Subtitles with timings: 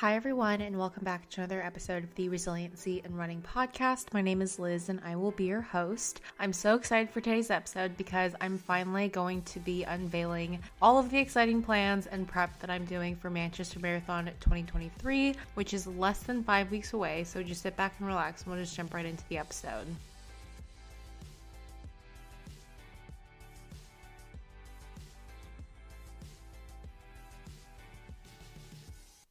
[0.00, 4.14] Hi, everyone, and welcome back to another episode of the Resiliency in Running podcast.
[4.14, 6.22] My name is Liz, and I will be your host.
[6.38, 11.10] I'm so excited for today's episode because I'm finally going to be unveiling all of
[11.10, 16.20] the exciting plans and prep that I'm doing for Manchester Marathon 2023, which is less
[16.20, 17.24] than five weeks away.
[17.24, 19.86] So just sit back and relax, and we'll just jump right into the episode.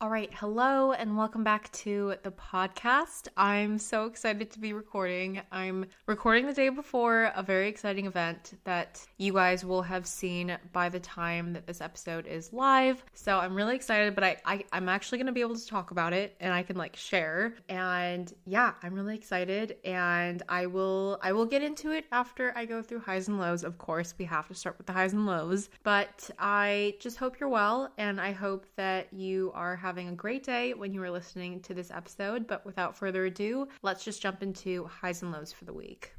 [0.01, 3.27] All right, hello and welcome back to the podcast.
[3.35, 5.41] I'm so excited to be recording.
[5.51, 10.57] I'm recording the day before a very exciting event that you guys will have seen
[10.71, 13.03] by the time that this episode is live.
[13.11, 15.91] So I'm really excited, but I, I am actually going to be able to talk
[15.91, 17.55] about it and I can like share.
[17.67, 22.63] And yeah, I'm really excited and I will I will get into it after I
[22.63, 23.65] go through highs and lows.
[23.65, 27.37] Of course, we have to start with the highs and lows, but I just hope
[27.37, 31.01] you're well and I hope that you are having having a great day when you
[31.01, 32.45] are listening to this episode.
[32.45, 36.13] But without further ado, let's just jump into highs and lows for the week.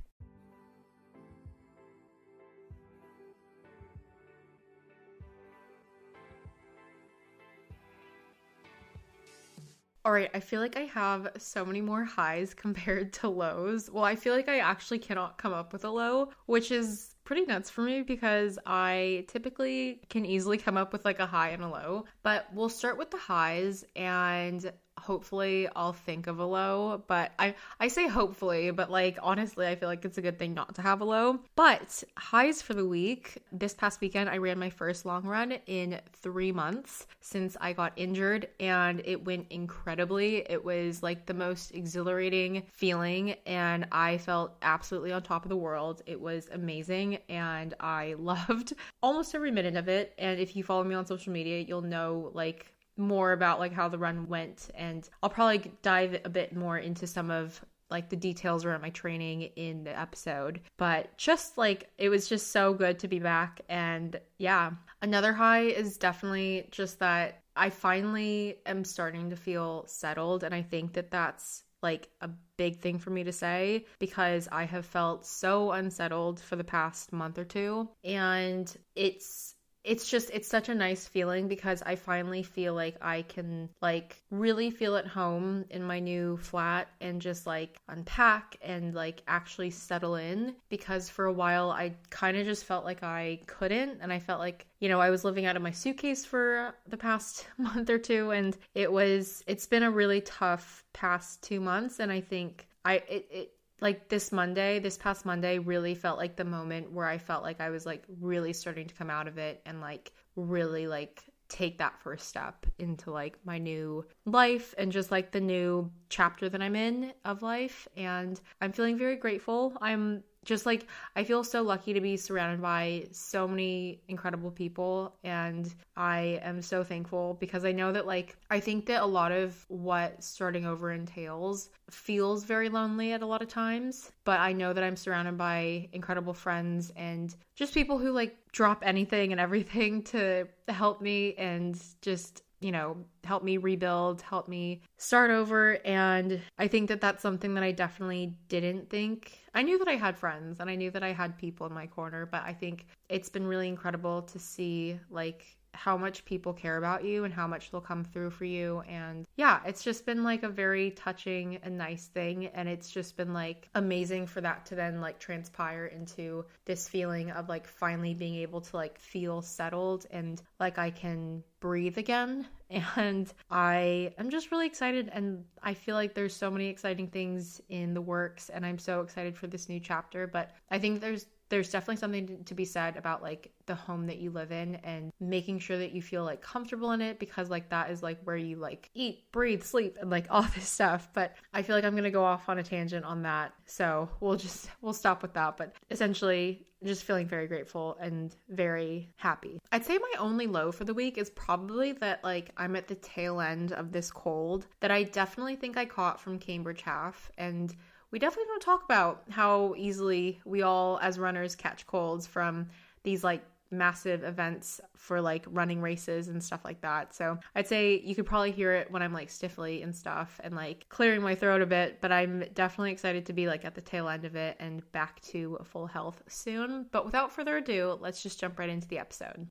[10.05, 13.89] All right, I feel like I have so many more highs compared to lows.
[13.89, 17.47] Well, I feel like I actually cannot come up with a low, which is pretty
[17.47, 21.63] nuts for me because I typically can easily come up with like a high and
[21.63, 22.07] a low.
[22.25, 24.73] But we'll start with the highs and
[25.11, 29.75] hopefully I'll think of a low, but I I say hopefully, but like honestly, I
[29.75, 31.41] feel like it's a good thing not to have a low.
[31.57, 33.43] But highs for the week.
[33.51, 37.93] This past weekend I ran my first long run in 3 months since I got
[37.97, 40.49] injured and it went incredibly.
[40.49, 45.57] It was like the most exhilarating feeling and I felt absolutely on top of the
[45.57, 46.03] world.
[46.07, 50.15] It was amazing and I loved almost every minute of it.
[50.19, 53.89] And if you follow me on social media, you'll know like more about like how
[53.89, 58.17] the run went and I'll probably dive a bit more into some of like the
[58.17, 60.61] details around my training in the episode.
[60.77, 64.73] But just like it was just so good to be back and yeah.
[65.03, 70.63] Another high is definitely just that I finally am starting to feel settled and I
[70.63, 75.27] think that that's like a big thing for me to say because I have felt
[75.27, 79.55] so unsettled for the past month or two and it's
[79.85, 84.23] it's just it's such a nice feeling because I finally feel like I can like
[84.31, 89.71] really feel at home in my new flat and just like unpack and like actually
[89.71, 94.13] settle in because for a while I kind of just felt like I couldn't and
[94.13, 97.47] I felt like you know I was living out of my suitcase for the past
[97.59, 102.13] month or two and it was it's been a really tough past 2 months and
[102.13, 106.45] I think I it, it like this Monday, this past Monday really felt like the
[106.45, 109.63] moment where I felt like I was like really starting to come out of it
[109.65, 115.11] and like really like take that first step into like my new life and just
[115.11, 117.87] like the new chapter that I'm in of life.
[117.97, 119.77] And I'm feeling very grateful.
[119.83, 125.15] I'm just like I feel so lucky to be surrounded by so many incredible people.
[125.23, 129.33] And I am so thankful because I know that like I think that a lot
[129.33, 134.53] of what starting over entails feels very lonely at a lot of times, but I
[134.53, 139.41] know that I'm surrounded by incredible friends and just people who like drop anything and
[139.41, 145.79] everything to help me and just you know, help me rebuild, help me start over.
[145.87, 149.39] And I think that that's something that I definitely didn't think.
[149.55, 151.87] I knew that I had friends and I knew that I had people in my
[151.87, 156.77] corner, but I think it's been really incredible to see like how much people care
[156.77, 158.81] about you and how much they'll come through for you.
[158.89, 162.47] And yeah, it's just been like a very touching and nice thing.
[162.47, 167.31] And it's just been like amazing for that to then like transpire into this feeling
[167.31, 172.47] of like finally being able to like feel settled and like I can breathe again.
[172.97, 175.11] And I am just really excited.
[175.13, 178.49] And I feel like there's so many exciting things in the works.
[178.49, 180.29] And I'm so excited for this new chapter.
[180.29, 184.19] But I think there's there's definitely something to be said about like the home that
[184.19, 187.69] you live in and making sure that you feel like comfortable in it because like
[187.69, 191.09] that is like where you like eat, breathe, sleep and like all this stuff.
[191.13, 193.53] But I feel like I'm going to go off on a tangent on that.
[193.67, 199.13] So, we'll just we'll stop with that, but essentially just feeling very grateful and very
[199.17, 199.61] happy.
[199.71, 202.95] I'd say my only low for the week is probably that like I'm at the
[202.95, 207.75] tail end of this cold that I definitely think I caught from Cambridge half and
[208.11, 212.69] we definitely don't talk about how easily we all as runners catch colds from
[213.03, 217.15] these like massive events for like running races and stuff like that.
[217.15, 220.55] So I'd say you could probably hear it when I'm like stiffly and stuff and
[220.55, 223.81] like clearing my throat a bit, but I'm definitely excited to be like at the
[223.81, 226.87] tail end of it and back to full health soon.
[226.91, 229.49] But without further ado, let's just jump right into the episode.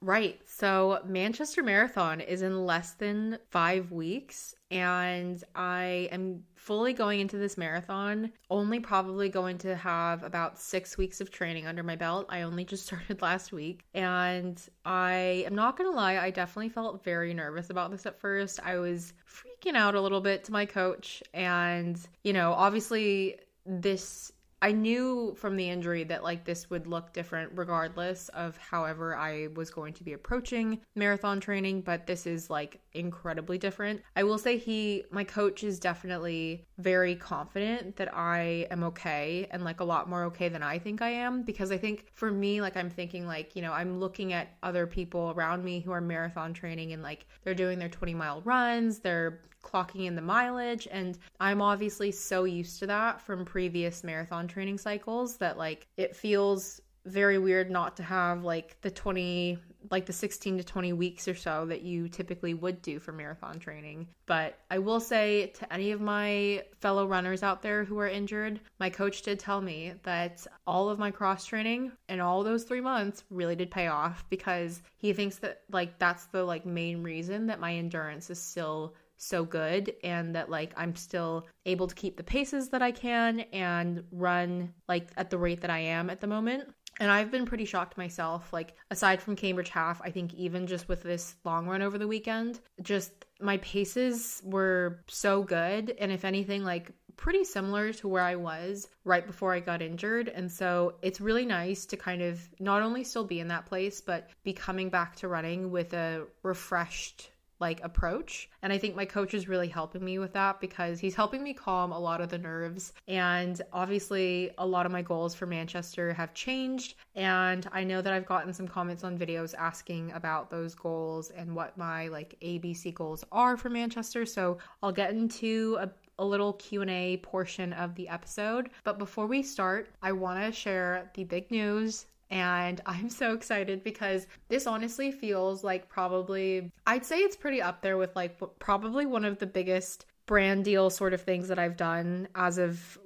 [0.00, 0.40] Right.
[0.46, 7.36] So, Manchester Marathon is in less than five weeks, and I am fully going into
[7.36, 12.26] this marathon, only probably going to have about six weeks of training under my belt.
[12.28, 17.02] I only just started last week, and I am not gonna lie, I definitely felt
[17.02, 18.60] very nervous about this at first.
[18.64, 23.36] I was freaking out a little bit to my coach, and you know, obviously,
[23.66, 24.30] this
[24.60, 29.48] I knew from the injury that like this would look different regardless of however I
[29.54, 34.02] was going to be approaching marathon training, but this is like incredibly different.
[34.16, 39.64] I will say he my coach is definitely very confident that I am okay and
[39.64, 42.60] like a lot more okay than I think I am because I think for me
[42.60, 46.00] like I'm thinking like, you know, I'm looking at other people around me who are
[46.00, 50.88] marathon training and like they're doing their 20 mile runs, they're clocking in the mileage.
[50.90, 56.16] And I'm obviously so used to that from previous marathon training cycles that like it
[56.16, 59.58] feels very weird not to have like the 20
[59.90, 63.58] like the 16 to 20 weeks or so that you typically would do for marathon
[63.58, 64.06] training.
[64.26, 68.60] But I will say to any of my fellow runners out there who are injured,
[68.80, 72.80] my coach did tell me that all of my cross training and all those 3
[72.80, 77.46] months really did pay off because he thinks that like that's the like main reason
[77.46, 82.16] that my endurance is still so good and that like I'm still able to keep
[82.16, 86.20] the paces that I can and run like at the rate that I am at
[86.20, 86.68] the moment.
[87.00, 88.52] And I've been pretty shocked myself.
[88.52, 92.08] Like, aside from Cambridge Half, I think even just with this long run over the
[92.08, 95.94] weekend, just my paces were so good.
[96.00, 100.28] And if anything, like pretty similar to where I was right before I got injured.
[100.28, 104.00] And so it's really nice to kind of not only still be in that place,
[104.00, 107.30] but be coming back to running with a refreshed
[107.60, 108.48] like approach.
[108.62, 111.54] And I think my coach is really helping me with that because he's helping me
[111.54, 112.92] calm a lot of the nerves.
[113.06, 116.94] And obviously, a lot of my goals for Manchester have changed.
[117.14, 121.54] And I know that I've gotten some comments on videos asking about those goals and
[121.54, 124.24] what my like ABC goals are for Manchester.
[124.26, 128.70] So I'll get into a a little Q&A portion of the episode.
[128.84, 133.82] But before we start, I want to share the big news and I'm so excited
[133.82, 139.06] because this honestly feels like probably, I'd say it's pretty up there with like probably
[139.06, 142.98] one of the biggest brand deal sort of things that I've done as of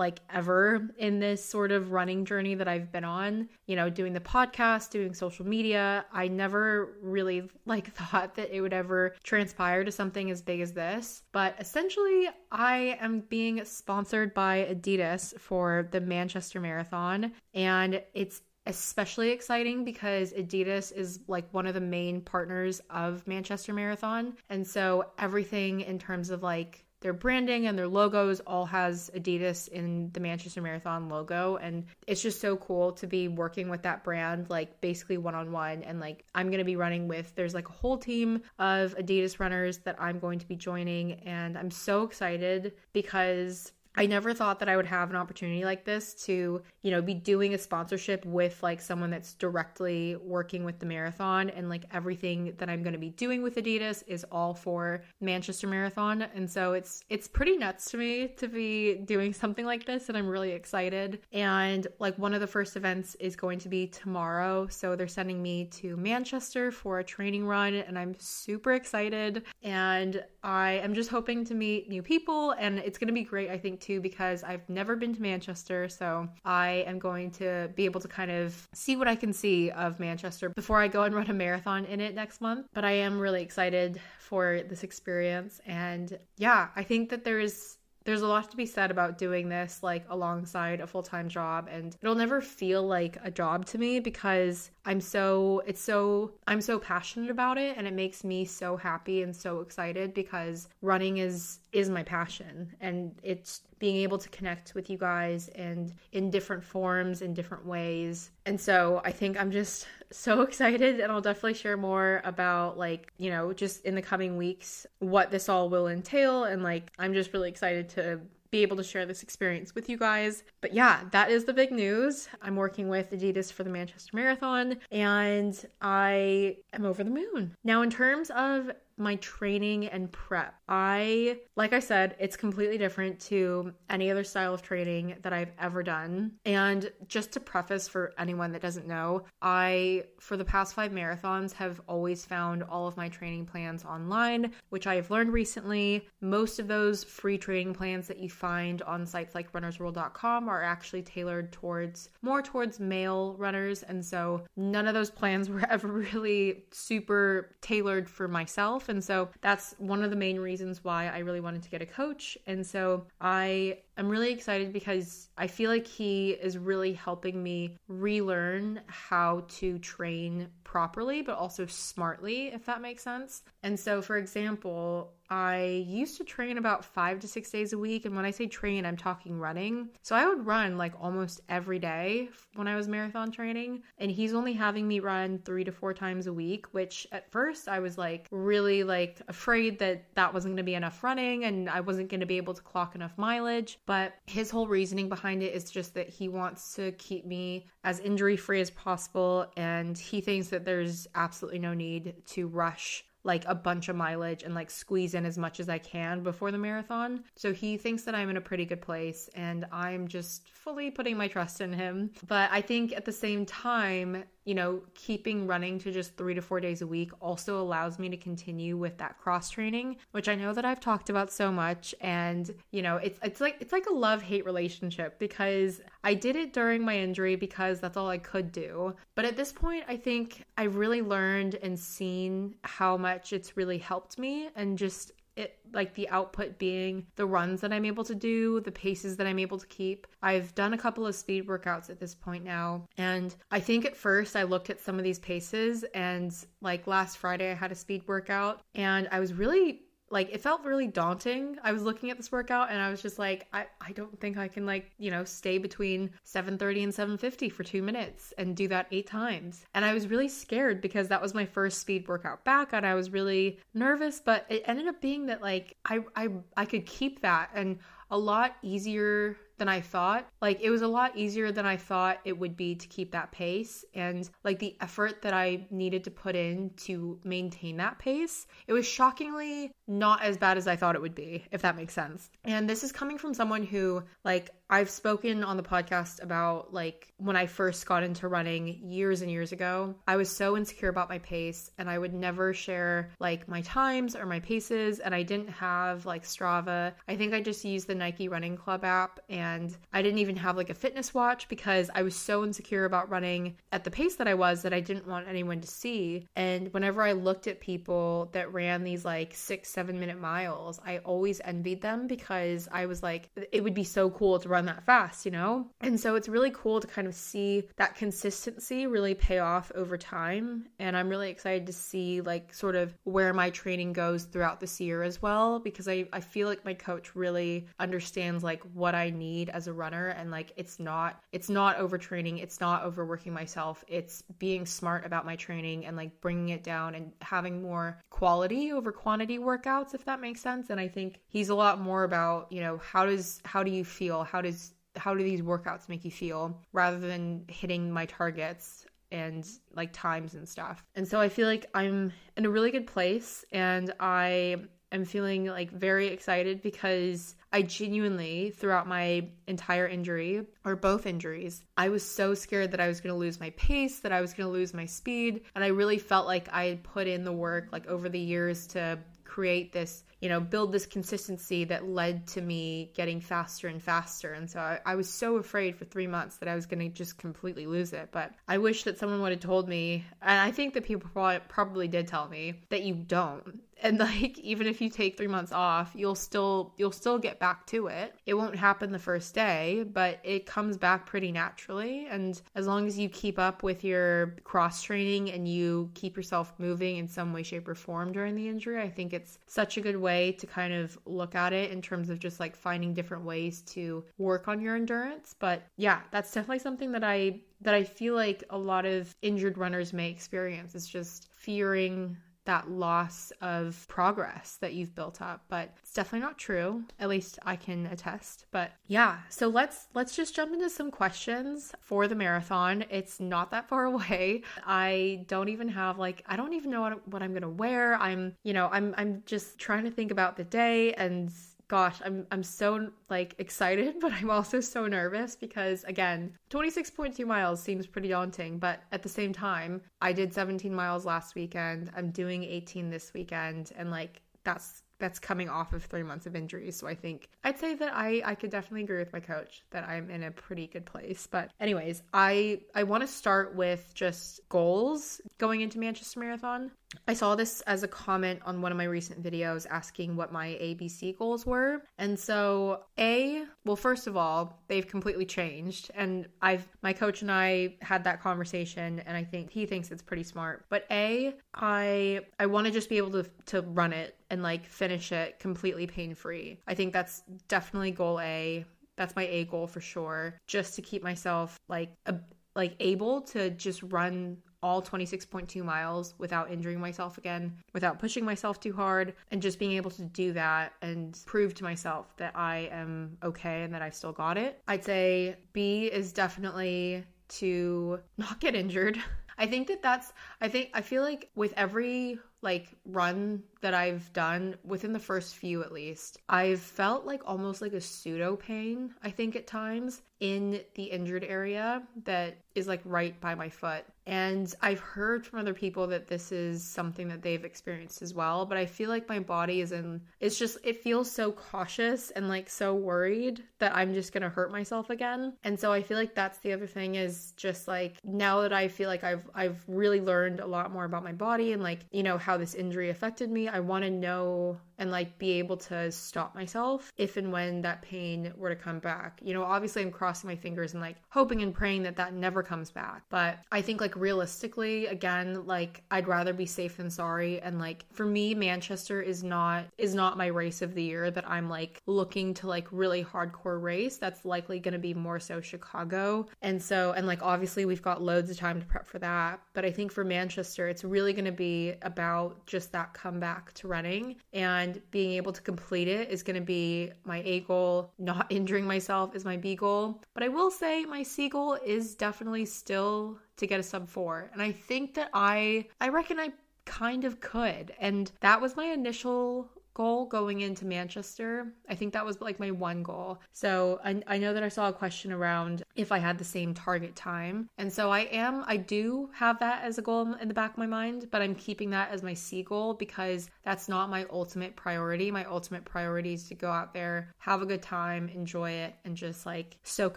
[0.00, 4.14] like ever in this sort of running journey that I've been on, you know, doing
[4.14, 6.06] the podcast, doing social media.
[6.10, 10.72] I never really like thought that it would ever transpire to something as big as
[10.72, 11.22] this.
[11.32, 19.30] But essentially, I am being sponsored by Adidas for the Manchester Marathon and it's especially
[19.30, 24.34] exciting because Adidas is like one of the main partners of Manchester Marathon.
[24.48, 29.68] And so everything in terms of like their branding and their logos all has Adidas
[29.68, 31.56] in the Manchester Marathon logo.
[31.56, 35.50] And it's just so cool to be working with that brand like basically one on
[35.50, 38.94] one and like I'm going to be running with there's like a whole team of
[38.96, 41.14] Adidas runners that I'm going to be joining.
[41.20, 45.84] And I'm so excited because I never thought that I would have an opportunity like
[45.84, 50.78] this to, you know, be doing a sponsorship with like someone that's directly working with
[50.78, 54.54] the marathon and like everything that I'm going to be doing with Adidas is all
[54.54, 56.22] for Manchester Marathon.
[56.22, 60.16] And so it's it's pretty nuts to me to be doing something like this and
[60.16, 61.20] I'm really excited.
[61.32, 64.68] And like one of the first events is going to be tomorrow.
[64.68, 70.22] So they're sending me to Manchester for a training run and I'm super excited and
[70.44, 73.58] I am just hoping to meet new people and it's going to be great I
[73.58, 75.88] think too because I've never been to Manchester.
[75.88, 79.70] So I am going to be able to kind of see what I can see
[79.70, 82.66] of Manchester before I go and run a marathon in it next month.
[82.72, 85.60] But I am really excited for this experience.
[85.66, 89.82] And yeah, I think that there's there's a lot to be said about doing this
[89.82, 94.70] like alongside a full-time job and it'll never feel like a job to me because
[94.84, 99.22] I'm so it's so I'm so passionate about it and it makes me so happy
[99.22, 104.74] and so excited because running is is my passion and it's being able to connect
[104.76, 108.30] with you guys and in different forms in different ways.
[108.46, 113.12] And so I think I'm just so excited and I'll definitely share more about like,
[113.18, 117.14] you know, just in the coming weeks what this all will entail and like I'm
[117.14, 118.20] just really excited to
[118.50, 120.42] be able to share this experience with you guys.
[120.60, 122.28] But yeah, that is the big news.
[122.42, 127.54] I'm working with Adidas for the Manchester Marathon and I am over the moon.
[127.64, 130.54] Now, in terms of my training and prep.
[130.68, 135.52] I, like I said, it's completely different to any other style of training that I've
[135.58, 136.32] ever done.
[136.44, 141.52] And just to preface for anyone that doesn't know, I, for the past five marathons,
[141.54, 146.06] have always found all of my training plans online, which I have learned recently.
[146.20, 151.02] Most of those free training plans that you find on sites like runnersworld.com are actually
[151.02, 153.82] tailored towards more towards male runners.
[153.82, 158.88] And so none of those plans were ever really super tailored for myself.
[158.90, 161.86] And so that's one of the main reasons why I really wanted to get a
[161.86, 162.36] coach.
[162.46, 167.76] And so I am really excited because I feel like he is really helping me
[167.88, 173.42] relearn how to train properly, but also smartly, if that makes sense.
[173.62, 178.04] And so, for example, I used to train about five to six days a week.
[178.04, 179.88] And when I say train, I'm talking running.
[180.02, 183.82] So I would run like almost every day when I was marathon training.
[183.98, 187.68] And he's only having me run three to four times a week, which at first
[187.68, 191.70] I was like really like afraid that that wasn't going to be enough running and
[191.70, 193.78] I wasn't going to be able to clock enough mileage.
[193.90, 197.98] But his whole reasoning behind it is just that he wants to keep me as
[197.98, 199.50] injury free as possible.
[199.56, 204.42] And he thinks that there's absolutely no need to rush like a bunch of mileage
[204.42, 207.24] and like squeeze in as much as I can before the marathon.
[207.36, 211.16] So he thinks that I'm in a pretty good place and I'm just fully putting
[211.16, 212.10] my trust in him.
[212.26, 216.40] But I think at the same time, you know, keeping running to just three to
[216.40, 220.34] four days a week also allows me to continue with that cross training, which I
[220.34, 221.94] know that I've talked about so much.
[222.00, 226.52] And, you know, it's it's like it's like a love-hate relationship because I did it
[226.54, 228.94] during my injury because that's all I could do.
[229.14, 233.78] But at this point, I think I've really learned and seen how much it's really
[233.78, 238.14] helped me and just it like the output being the runs that I'm able to
[238.14, 240.06] do, the paces that I'm able to keep.
[240.22, 243.96] I've done a couple of speed workouts at this point now, and I think at
[243.96, 247.76] first I looked at some of these paces and like last Friday I had a
[247.76, 251.56] speed workout and I was really like it felt really daunting.
[251.62, 254.36] I was looking at this workout and I was just like, I, I don't think
[254.36, 258.66] I can like, you know, stay between 730 and 750 for two minutes and do
[258.68, 259.64] that eight times.
[259.74, 262.94] And I was really scared because that was my first speed workout back and I
[262.94, 267.22] was really nervous, but it ended up being that like I I I could keep
[267.22, 267.78] that and
[268.10, 270.26] a lot easier than I thought.
[270.42, 273.30] Like it was a lot easier than I thought it would be to keep that
[273.30, 278.48] pace and like the effort that I needed to put in to maintain that pace.
[278.66, 281.94] It was shockingly not as bad as I thought it would be, if that makes
[281.94, 282.30] sense.
[282.44, 287.12] And this is coming from someone who like I've spoken on the podcast about like
[287.16, 289.96] when I first got into running years and years ago.
[290.06, 294.14] I was so insecure about my pace and I would never share like my times
[294.14, 296.92] or my paces and I didn't have like Strava.
[297.08, 300.56] I think I just used the Nike Running Club app and I didn't even have
[300.56, 304.28] like a fitness watch because I was so insecure about running at the pace that
[304.28, 306.28] I was that I didn't want anyone to see.
[306.36, 310.98] And whenever I looked at people that ran these like 6 7 minute miles, I
[310.98, 314.66] always envied them because I was like it would be so cool to run run
[314.66, 315.66] that fast, you know?
[315.80, 319.96] And so it's really cool to kind of see that consistency really pay off over
[319.96, 320.66] time.
[320.78, 324.80] And I'm really excited to see like sort of where my training goes throughout this
[324.80, 329.08] year as well, because I, I feel like my coach really understands like what I
[329.10, 333.82] need as a runner and like it's not it's not overtraining, it's not overworking myself.
[333.88, 338.72] It's being smart about my training and like bringing it down and having more quality
[338.72, 340.68] over quantity workouts if that makes sense.
[340.68, 343.84] And I think he's a lot more about, you know, how does how do you
[343.84, 344.24] feel?
[344.24, 344.49] How does
[344.96, 350.34] how do these workouts make you feel rather than hitting my targets and like times
[350.34, 350.84] and stuff.
[350.94, 354.56] And so I feel like I'm in a really good place and I
[354.92, 361.62] am feeling like very excited because I genuinely, throughout my entire injury or both injuries,
[361.76, 364.32] I was so scared that I was going to lose my pace, that I was
[364.32, 365.42] going to lose my speed.
[365.54, 368.66] And I really felt like I had put in the work like over the years
[368.68, 368.98] to
[369.30, 374.32] create this, you know, build this consistency that led to me getting faster and faster.
[374.32, 376.88] And so I, I was so afraid for three months that I was going to
[376.88, 378.08] just completely lose it.
[378.10, 381.08] But I wish that someone would have told me, and I think that people
[381.48, 385.52] probably did tell me that you don't and like even if you take 3 months
[385.52, 388.14] off you'll still you'll still get back to it.
[388.26, 392.06] It won't happen the first day but it comes back pretty naturally.
[392.06, 396.52] And as long as you keep up with your cross training and you keep yourself
[396.58, 399.80] moving in some way shape or form during the injury i think it's such a
[399.80, 403.24] good way to kind of look at it in terms of just like finding different
[403.24, 405.34] ways to work on your endurance.
[405.38, 409.58] But yeah that's definitely something that i that i feel like a lot of injured
[409.58, 412.16] runners may experience is just fearing
[412.50, 416.82] that loss of progress that you've built up, but it's definitely not true.
[416.98, 418.46] At least I can attest.
[418.50, 422.84] But yeah, so let's let's just jump into some questions for the marathon.
[422.90, 424.42] It's not that far away.
[424.66, 427.94] I don't even have like I don't even know what, what I'm to wear.
[427.94, 431.32] I'm, you know, I'm I'm just trying to think about the day and
[431.70, 437.62] gosh, I'm I'm so like excited, but I'm also so nervous because again, 26.2 miles
[437.62, 441.90] seems pretty daunting, but at the same time, I did 17 miles last weekend.
[441.96, 446.36] I'm doing 18 this weekend and like that's that's coming off of three months of
[446.36, 446.76] injuries.
[446.76, 449.88] So I think I'd say that I I could definitely agree with my coach that
[449.88, 451.28] I'm in a pretty good place.
[451.30, 456.72] But anyways, I I want to start with just goals going into Manchester Marathon.
[457.06, 460.48] I saw this as a comment on one of my recent videos asking what my
[460.60, 461.82] ABC goals were.
[461.98, 467.30] And so, A, well first of all, they've completely changed and I've my coach and
[467.30, 470.64] I had that conversation and I think he thinks it's pretty smart.
[470.68, 474.66] But A, I I want to just be able to to run it and like
[474.66, 476.58] finish it completely pain-free.
[476.66, 478.64] I think that's definitely goal A.
[478.96, 480.38] That's my A goal for sure.
[480.46, 482.16] Just to keep myself like a
[482.56, 488.60] like able to just run all 26.2 miles without injuring myself again, without pushing myself
[488.60, 492.68] too hard, and just being able to do that and prove to myself that I
[492.72, 494.60] am okay and that I've still got it.
[494.68, 498.98] I'd say B is definitely to not get injured.
[499.38, 500.12] I think that that's,
[500.42, 505.36] I think, I feel like with every like run that I've done within the first
[505.36, 510.02] few at least, I've felt like almost like a pseudo pain, I think at times
[510.20, 513.84] in the injured area that is like right by my foot.
[514.10, 518.44] And I've heard from other people that this is something that they've experienced as well,
[518.44, 522.28] but I feel like my body is in it's just it feels so cautious and
[522.28, 525.34] like so worried that I'm just going to hurt myself again.
[525.44, 528.66] And so I feel like that's the other thing is just like now that I
[528.66, 532.02] feel like I've I've really learned a lot more about my body and like, you
[532.02, 535.92] know, how this injury affected me, I want to know and like be able to
[535.92, 539.20] stop myself if and when that pain were to come back.
[539.22, 542.42] You know, obviously I'm crossing my fingers and like hoping and praying that that never
[542.42, 543.02] comes back.
[543.10, 547.40] But I think like realistically, again, like I'd rather be safe than sorry.
[547.42, 551.28] And like for me, Manchester is not is not my race of the year that
[551.28, 553.98] I'm like looking to like really hardcore race.
[553.98, 556.26] That's likely going to be more so Chicago.
[556.40, 559.40] And so and like obviously we've got loads of time to prep for that.
[559.52, 563.68] But I think for Manchester, it's really going to be about just that comeback to
[563.68, 567.92] running and and being able to complete it is going to be my A goal.
[567.98, 570.02] Not injuring myself is my B goal.
[570.14, 574.30] But I will say my C goal is definitely still to get a sub 4.
[574.32, 576.30] And I think that I I reckon I
[576.64, 577.72] kind of could.
[577.80, 581.54] And that was my initial goal going into Manchester.
[581.66, 583.18] I think that was like my one goal.
[583.32, 586.52] So I, I know that I saw a question around if I had the same
[586.52, 587.48] target time.
[587.56, 590.58] And so I am, I do have that as a goal in the back of
[590.58, 594.54] my mind, but I'm keeping that as my C goal because that's not my ultimate
[594.54, 595.10] priority.
[595.10, 598.94] My ultimate priority is to go out there, have a good time, enjoy it, and
[598.94, 599.96] just like soak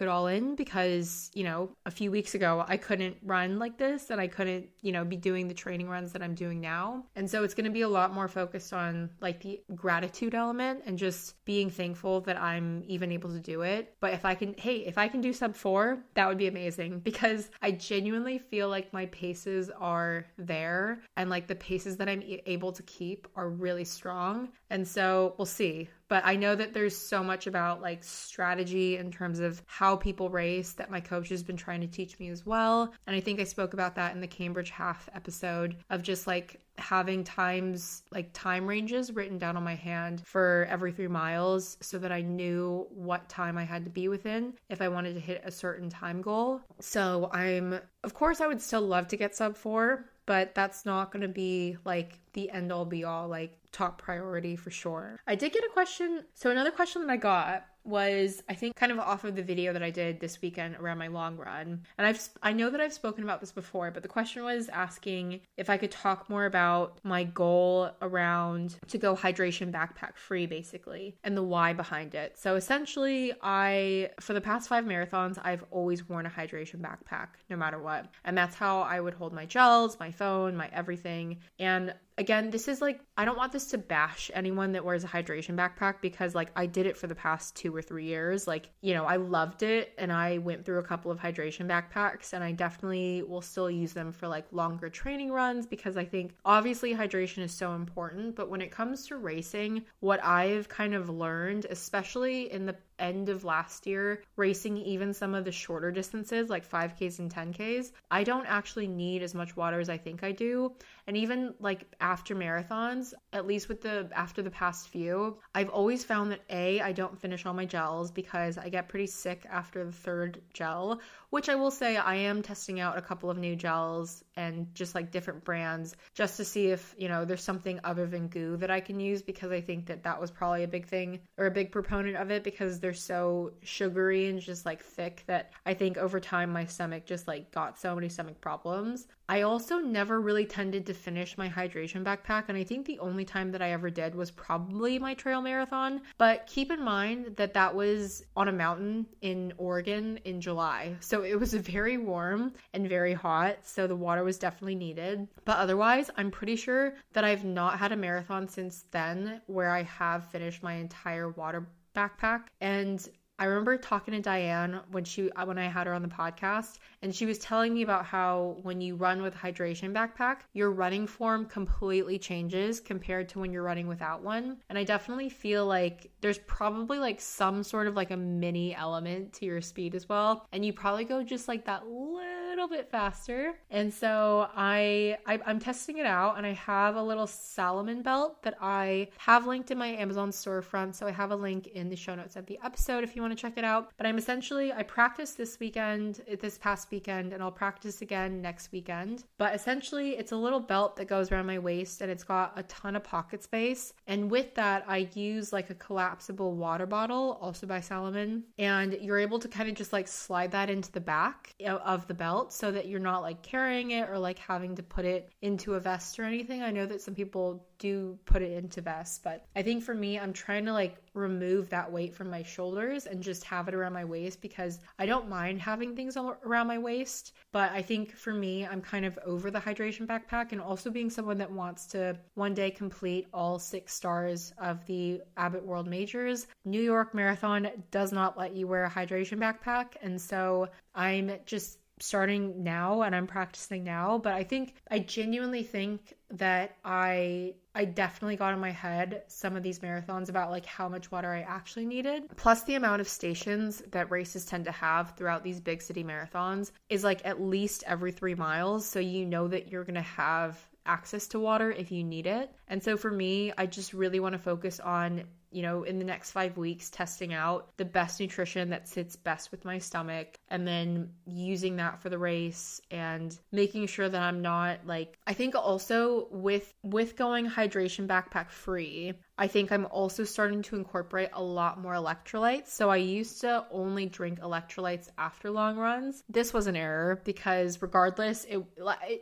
[0.00, 4.08] it all in because, you know, a few weeks ago I couldn't run like this
[4.08, 7.04] and I couldn't, you know, be doing the training runs that I'm doing now.
[7.16, 10.82] And so it's going to be a lot more focused on like the gratitude element
[10.86, 13.94] and just being thankful that I'm even able to do it.
[14.00, 16.98] But if I can, hey, if I can do sub four, that would be amazing
[17.04, 22.22] because I genuinely feel like my paces are there and like the paces that I'm
[22.46, 24.48] able to keep are really strong.
[24.70, 29.10] And so we'll see but I know that there's so much about like strategy in
[29.10, 32.44] terms of how people race that my coach has been trying to teach me as
[32.44, 32.92] well.
[33.06, 36.60] And I think I spoke about that in the Cambridge half episode of just like
[36.76, 41.98] having times like time ranges written down on my hand for every three miles so
[41.98, 45.42] that I knew what time I had to be within if I wanted to hit
[45.44, 46.60] a certain time goal.
[46.80, 51.12] So I'm, of course, I would still love to get sub four, but that's not
[51.12, 55.20] going to be like the end all be all, like top priority for sure.
[55.26, 56.24] I did get a question.
[56.34, 59.72] So, another question that I got was I think kind of off of the video
[59.72, 61.82] that I did this weekend around my long run.
[61.98, 65.40] And I've I know that I've spoken about this before, but the question was asking
[65.56, 71.16] if I could talk more about my goal around to go hydration backpack free basically
[71.24, 72.38] and the why behind it.
[72.38, 77.56] So essentially, I for the past 5 marathons, I've always worn a hydration backpack no
[77.56, 78.06] matter what.
[78.24, 81.38] And that's how I would hold my gels, my phone, my everything.
[81.58, 85.08] And again, this is like, I don't want this to bash anyone that wears a
[85.08, 88.46] hydration backpack because, like, I did it for the past two or three years.
[88.46, 92.32] Like, you know, I loved it and I went through a couple of hydration backpacks
[92.32, 96.34] and I definitely will still use them for like longer training runs because I think
[96.44, 98.36] obviously hydration is so important.
[98.36, 103.28] But when it comes to racing, what I've kind of learned, especially in the end
[103.28, 108.24] of last year, racing even some of the shorter distances like 5Ks and 10Ks, I
[108.24, 110.72] don't actually need as much water as I think I do.
[111.06, 116.04] And even like after marathons, at least with the after the past few, I've always
[116.04, 119.84] found that A, I don't finish all my gels because I get pretty sick after
[119.84, 123.56] the third gel, which I will say I am testing out a couple of new
[123.56, 128.06] gels and just like different brands just to see if, you know, there's something other
[128.06, 130.86] than GU that I can use because I think that that was probably a big
[130.86, 135.24] thing or a big proponent of it because they're so sugary and just like thick
[135.26, 139.06] that I think over time my stomach just like got so many stomach problems.
[139.26, 143.24] I also never really tended to finish my hydration backpack, and I think the only
[143.24, 146.02] time that I ever did was probably my trail marathon.
[146.18, 150.94] But keep in mind that that was on a mountain in Oregon in July.
[151.00, 155.26] So it was very warm and very hot, so the water was definitely needed.
[155.46, 159.84] But otherwise, I'm pretty sure that I've not had a marathon since then where I
[159.84, 162.44] have finished my entire water backpack.
[162.60, 166.78] And I remember talking to Diane when she when I had her on the podcast
[167.02, 171.06] and she was telling me about how when you run with hydration backpack, your running
[171.06, 174.58] form completely changes compared to when you're running without one.
[174.68, 179.32] And I definitely feel like there's probably like some sort of like a mini element
[179.34, 180.46] to your speed as well.
[180.52, 183.54] And you probably go just like that little bit faster.
[183.70, 188.42] And so I, I I'm testing it out and I have a little Salomon belt
[188.42, 190.94] that I have linked in my Amazon storefront.
[190.94, 193.36] So I have a link in the show notes of the episode if you want
[193.36, 193.90] to check it out.
[193.96, 198.72] But I'm essentially, I practiced this weekend, this past weekend, and I'll practice again next
[198.72, 199.24] weekend.
[199.36, 202.62] But essentially, it's a little belt that goes around my waist and it's got a
[202.64, 203.92] ton of pocket space.
[204.06, 208.44] And with that, I use like a collapsible water bottle, also by Salomon.
[208.58, 212.06] And you're able to kind of just like slide that into the back uh, of
[212.06, 215.30] the belt so that you're not like carrying it or like having to put it
[215.42, 216.62] into a vest or anything.
[216.62, 220.18] I know that some people do put it into vests, but I think for me,
[220.18, 223.92] I'm trying to like remove that weight from my shoulders and just have it around
[223.92, 227.32] my waist because I don't mind having things around my waist.
[227.52, 231.10] But I think for me, I'm kind of over the hydration backpack and also being
[231.10, 236.46] someone that wants to one day complete all six stars of the Abbott World Majors.
[236.64, 239.94] New York Marathon does not let you wear a hydration backpack.
[240.02, 245.62] And so I'm just starting now and I'm practicing now, but I think I genuinely
[245.62, 250.66] think that I I definitely got in my head some of these marathons about like
[250.66, 252.24] how much water I actually needed.
[252.36, 256.70] Plus the amount of stations that races tend to have throughout these big city marathons
[256.88, 260.58] is like at least every 3 miles, so you know that you're going to have
[260.86, 262.52] access to water if you need it.
[262.68, 266.04] And so for me, I just really want to focus on you know, in the
[266.04, 270.66] next five weeks, testing out the best nutrition that sits best with my stomach and
[270.66, 275.54] then using that for the race and making sure that I'm not like, I think
[275.54, 281.42] also with, with going hydration backpack free, I think I'm also starting to incorporate a
[281.42, 282.68] lot more electrolytes.
[282.68, 286.22] So I used to only drink electrolytes after long runs.
[286.28, 288.62] This was an error because regardless, it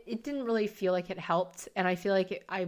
[0.05, 2.67] it didn't really feel like it helped, and I feel like it, I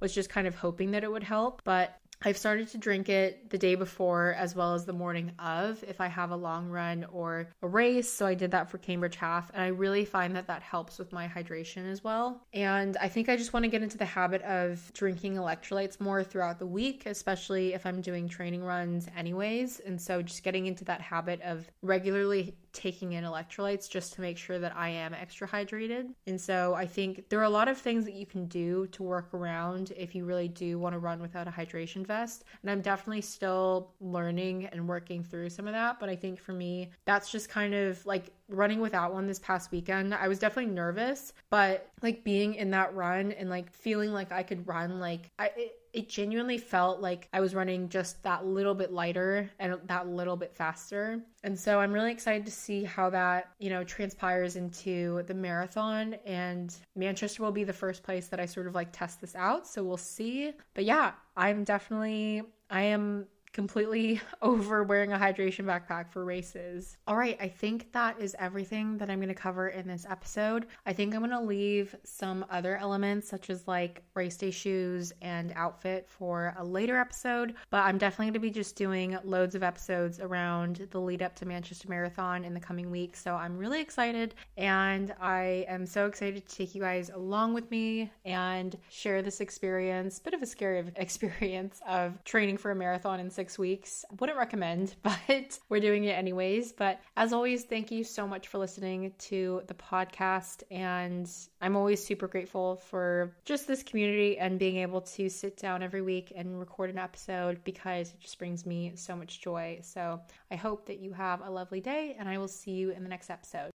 [0.00, 1.62] was just kind of hoping that it would help.
[1.64, 5.82] But I've started to drink it the day before as well as the morning of
[5.86, 8.10] if I have a long run or a race.
[8.10, 11.12] So I did that for Cambridge Half, and I really find that that helps with
[11.12, 12.42] my hydration as well.
[12.52, 16.22] And I think I just want to get into the habit of drinking electrolytes more
[16.22, 19.80] throughout the week, especially if I'm doing training runs, anyways.
[19.80, 24.38] And so just getting into that habit of regularly taking in electrolytes just to make
[24.38, 26.10] sure that I am extra hydrated.
[26.26, 29.02] And so I think there are a lot of things that you can do to
[29.02, 32.44] work around if you really do want to run without a hydration vest.
[32.62, 36.00] And I'm definitely still learning and working through some of that.
[36.00, 39.70] But I think for me, that's just kind of like running without one this past
[39.70, 40.14] weekend.
[40.14, 44.42] I was definitely nervous, but like being in that run and like feeling like I
[44.42, 48.74] could run, like I, it, it genuinely felt like I was running just that little
[48.74, 51.20] bit lighter and that little bit faster.
[51.42, 56.16] And so I'm really excited to see how that, you know, transpires into the marathon
[56.24, 59.66] and Manchester will be the first place that I sort of like test this out.
[59.66, 60.52] So we'll see.
[60.74, 66.96] But yeah, I'm definitely I am completely over wearing a hydration backpack for races.
[67.06, 70.66] All right, I think that is everything that I'm going to cover in this episode.
[70.86, 75.12] I think I'm going to leave some other elements, such as like race day shoes
[75.22, 79.54] and outfit, for a later episode, but I'm definitely going to be just doing loads
[79.54, 83.22] of episodes around the lead up to Manchester Marathon in the coming weeks.
[83.22, 87.70] So I'm really excited, and I am so excited to take you guys along with
[87.70, 93.20] me and share this experience, bit of a scary experience of training for a marathon
[93.20, 94.04] in six six weeks.
[94.08, 96.70] I wouldn't recommend, but we're doing it anyways.
[96.70, 100.62] But as always, thank you so much for listening to the podcast.
[100.70, 101.28] And
[101.60, 106.02] I'm always super grateful for just this community and being able to sit down every
[106.02, 109.80] week and record an episode because it just brings me so much joy.
[109.82, 110.20] So
[110.52, 113.08] I hope that you have a lovely day, and I will see you in the
[113.08, 113.71] next episode.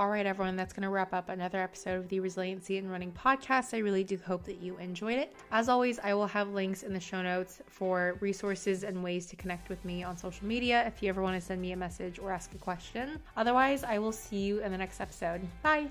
[0.00, 3.12] All right, everyone, that's going to wrap up another episode of the Resiliency in Running
[3.12, 3.74] podcast.
[3.74, 5.36] I really do hope that you enjoyed it.
[5.52, 9.36] As always, I will have links in the show notes for resources and ways to
[9.36, 12.18] connect with me on social media if you ever want to send me a message
[12.18, 13.18] or ask a question.
[13.36, 15.42] Otherwise, I will see you in the next episode.
[15.62, 15.90] Bye.